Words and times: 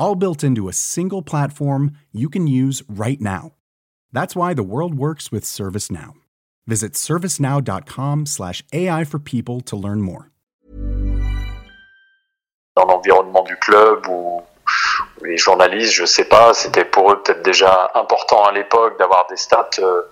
all 0.00 0.16
built 0.16 0.42
into 0.42 0.68
a 0.68 0.72
single 0.72 1.22
platform 1.22 1.92
you 2.10 2.28
can 2.28 2.46
use 2.46 2.82
right 2.88 3.20
now. 3.20 3.52
That's 4.12 4.34
why 4.34 4.54
the 4.54 4.64
world 4.64 4.94
works 4.94 5.30
with 5.30 5.44
ServiceNow. 5.44 6.14
Visit 6.66 6.94
servicenow.com/ai 6.94 9.04
for 9.04 9.18
people 9.18 9.60
to 9.60 9.76
learn 9.76 10.00
more. 10.00 10.30
Dans 12.76 12.86
l'environnement 12.86 13.44
du 13.44 13.56
club 13.56 14.06
ou 14.08 14.42
les 15.22 15.36
journalistes, 15.36 15.92
je 15.92 16.04
sais 16.04 16.24
pas, 16.24 16.54
c'était 16.54 16.84
pour 16.84 17.12
eux 17.12 17.22
peut-être 17.22 17.42
déjà 17.42 17.90
important 17.94 18.44
à 18.44 18.52
l'époque 18.52 18.98
d'avoir 18.98 19.26
des 19.28 19.36
stats 19.36 19.70
euh, 19.80 20.02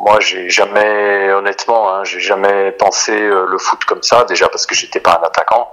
moi, 0.00 0.18
j'ai 0.20 0.48
jamais, 0.48 1.30
honnêtement, 1.32 1.92
hein, 1.92 2.04
j'ai 2.04 2.18
jamais 2.18 2.72
pensé 2.72 3.12
euh, 3.12 3.46
le 3.46 3.58
foot 3.58 3.84
comme 3.84 4.02
ça. 4.02 4.24
Déjà 4.24 4.48
parce 4.48 4.66
que 4.66 4.74
j'étais 4.74 5.00
pas 5.00 5.20
un 5.22 5.26
attaquant, 5.26 5.70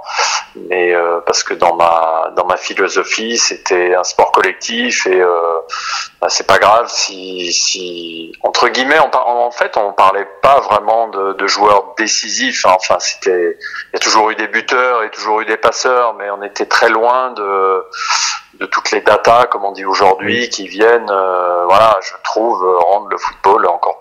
mais 0.55 0.93
euh, 0.93 1.21
parce 1.25 1.43
que 1.43 1.53
dans 1.53 1.75
ma 1.75 2.31
dans 2.35 2.45
ma 2.45 2.57
philosophie, 2.57 3.37
c'était 3.37 3.95
un 3.95 4.03
sport 4.03 4.31
collectif 4.31 5.07
et 5.07 5.21
euh, 5.21 5.31
bah, 6.21 6.27
c'est 6.29 6.45
pas 6.45 6.59
grave 6.59 6.89
si 6.89 7.51
si 7.53 8.33
entre 8.41 8.67
guillemets, 8.67 8.99
on, 8.99 9.17
en 9.17 9.51
fait, 9.51 9.77
on 9.77 9.93
parlait 9.93 10.27
pas 10.41 10.59
vraiment 10.59 11.07
de, 11.07 11.33
de 11.33 11.47
joueurs 11.47 11.95
décisifs. 11.97 12.65
Hein. 12.65 12.75
Enfin, 12.75 12.99
c'était, 12.99 13.57
il 13.57 13.93
y 13.93 13.95
a 13.95 13.99
toujours 13.99 14.29
eu 14.31 14.35
des 14.35 14.47
buteurs 14.47 15.03
et 15.03 15.09
toujours 15.11 15.41
eu 15.41 15.45
des 15.45 15.57
passeurs, 15.57 16.13
mais 16.15 16.29
on 16.29 16.43
était 16.43 16.67
très 16.67 16.89
loin 16.89 17.31
de 17.31 17.83
de 18.59 18.65
toutes 18.65 18.91
les 18.91 19.01
datas, 19.01 19.45
comme 19.45 19.63
on 19.63 19.71
dit 19.71 19.85
aujourd'hui, 19.85 20.49
qui 20.49 20.67
viennent, 20.67 21.09
euh, 21.09 21.63
voilà, 21.65 21.97
je 22.01 22.13
trouve, 22.23 22.61
rendre 22.79 23.07
le 23.07 23.17
football 23.17 23.65
encore 23.67 23.98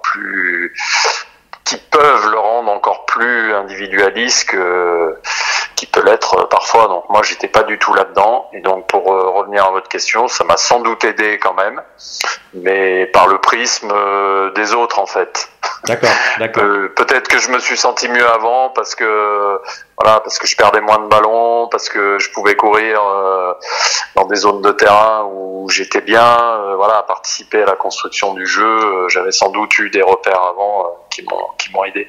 qui 1.64 1.77
peuvent 1.91 2.30
le 2.30 2.38
rendre 2.38 2.70
encore 2.70 3.05
plus 3.06 3.52
individualiste 3.55 4.50
que 4.50 5.19
qui 5.78 5.86
peut 5.86 6.02
l'être 6.04 6.48
parfois. 6.48 6.88
Donc 6.88 7.08
moi, 7.08 7.22
j'étais 7.22 7.46
pas 7.46 7.62
du 7.62 7.78
tout 7.78 7.94
là-dedans. 7.94 8.50
Et 8.52 8.60
donc 8.60 8.88
pour 8.88 9.12
euh, 9.12 9.30
revenir 9.30 9.64
à 9.64 9.70
votre 9.70 9.88
question, 9.88 10.26
ça 10.26 10.42
m'a 10.42 10.56
sans 10.56 10.80
doute 10.80 11.04
aidé 11.04 11.38
quand 11.38 11.54
même, 11.54 11.80
mais 12.52 13.06
par 13.06 13.28
le 13.28 13.38
prisme 13.38 13.92
euh, 13.94 14.50
des 14.50 14.74
autres 14.74 14.98
en 14.98 15.06
fait. 15.06 15.48
D'accord, 15.86 16.10
d'accord. 16.40 16.64
Euh, 16.64 16.92
peut-être 16.96 17.28
que 17.28 17.38
je 17.38 17.50
me 17.50 17.60
suis 17.60 17.76
senti 17.76 18.08
mieux 18.08 18.28
avant 18.28 18.70
parce 18.70 18.96
que 18.96 19.60
voilà, 19.96 20.18
parce 20.18 20.40
que 20.40 20.48
je 20.48 20.56
perdais 20.56 20.80
moins 20.80 20.98
de 20.98 21.06
ballons, 21.06 21.68
parce 21.68 21.88
que 21.88 22.18
je 22.18 22.28
pouvais 22.32 22.56
courir 22.56 23.00
euh, 23.00 23.54
dans 24.16 24.24
des 24.24 24.36
zones 24.36 24.62
de 24.62 24.72
terrain 24.72 25.28
où 25.32 25.68
j'étais 25.70 26.00
bien, 26.00 26.36
euh, 26.40 26.74
voilà, 26.74 27.04
participer 27.04 27.62
à 27.62 27.66
la 27.66 27.76
construction 27.76 28.34
du 28.34 28.46
jeu. 28.46 29.06
J'avais 29.08 29.32
sans 29.32 29.50
doute 29.50 29.78
eu 29.78 29.90
des 29.90 30.02
repères 30.02 30.42
avant 30.42 31.06
qui 31.08 31.22
m'ont 31.22 31.46
qui 31.56 31.72
m'ont 31.72 31.84
aidé. 31.84 32.08